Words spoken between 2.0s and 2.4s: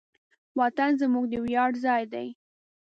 دی.